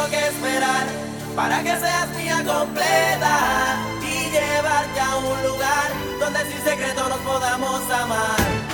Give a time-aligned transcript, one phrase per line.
[0.00, 0.86] tengo que esperar
[1.36, 7.90] para que seas mía completa y llevarte a un lugar donde sin secreto nos podamos
[7.90, 8.69] amar.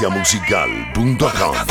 [0.00, 1.69] tendenciamusical.com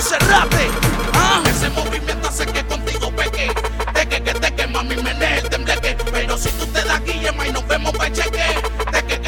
[0.00, 0.70] Monserrate.
[1.12, 1.42] ¿Ah?
[1.46, 3.52] Ese movimiento hace que contigo peque.
[3.92, 5.94] Teque que teque, mami, menea el tembleque.
[6.10, 8.46] Pero si tú te das guillema y nos vemos pa' cheque.
[8.92, 9.19] Teque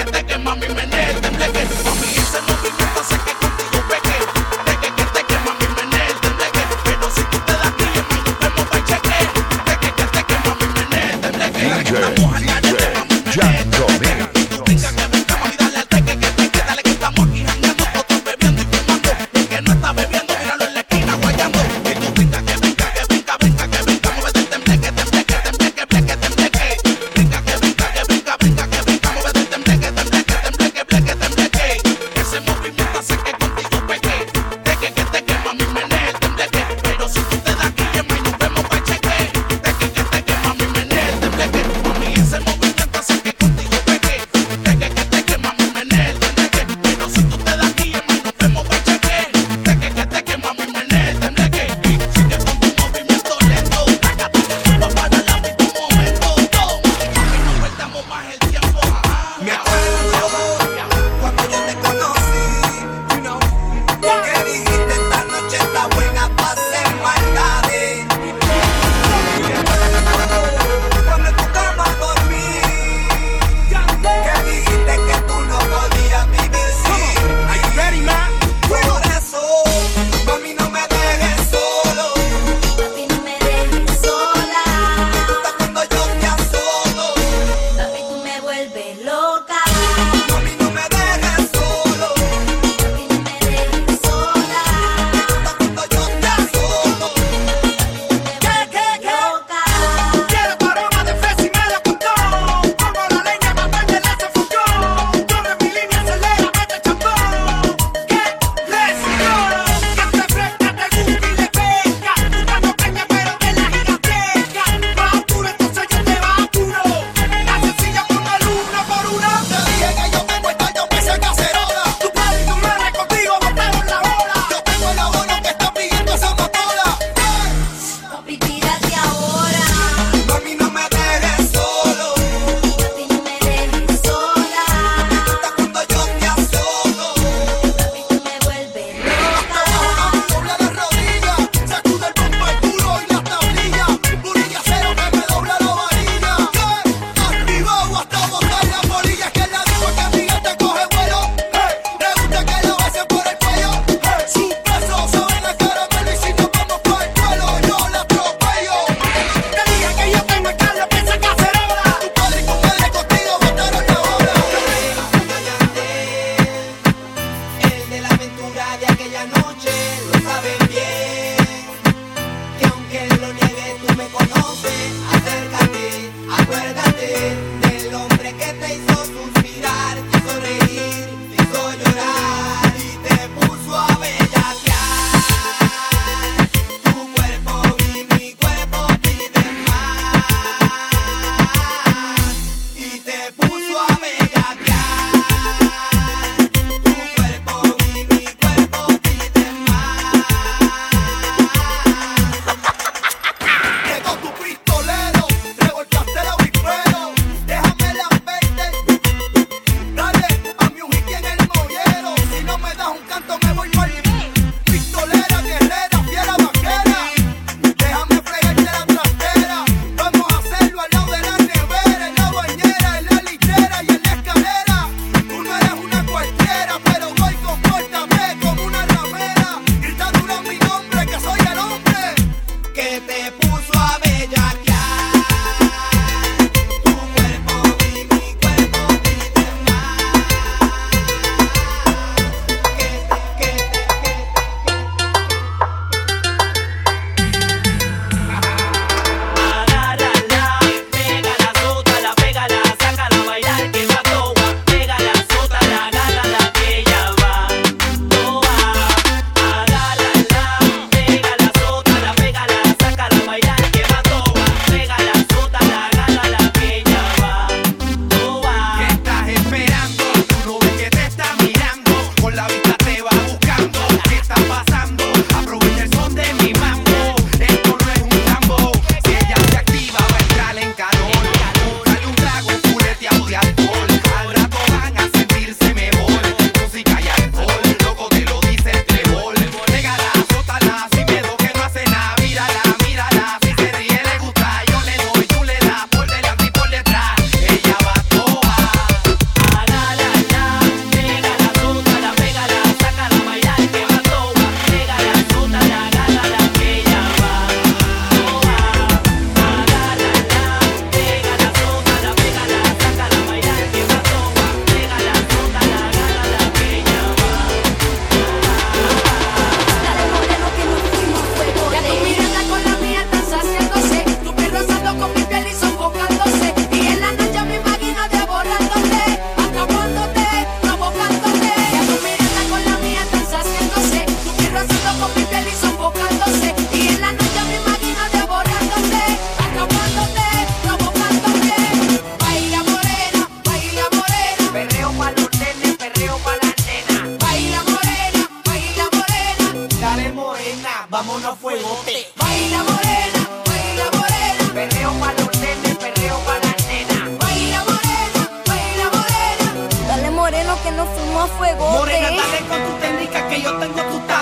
[361.71, 364.22] Morena, dale con tu técnica que yo tengo tu tal.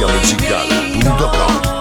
[0.00, 1.79] Essencialmusicale.com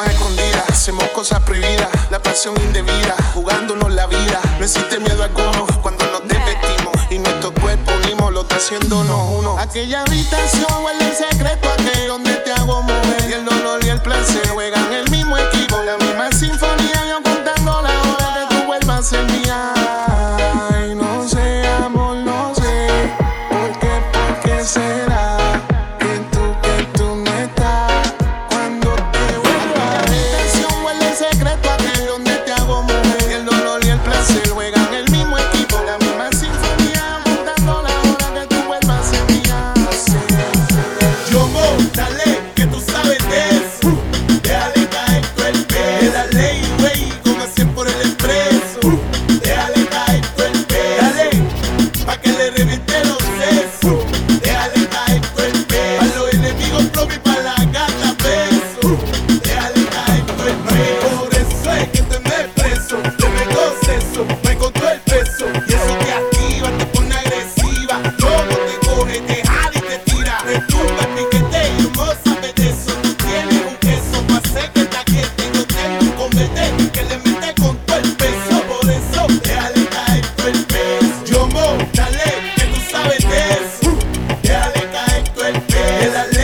[0.00, 4.40] hacemos escondidas, hacemos cosas prohibidas, la pasión indebida, jugándonos la vida.
[4.58, 9.58] No existe miedo alguno cuando nos desvestimos y nuestro cuerpo unimos, lo está haciéndonos uno.
[9.58, 14.00] Aquella habitación huele el secreto aquel donde te hago mover y el dolor y el
[14.00, 14.77] placer juegan.
[85.98, 86.37] quédate.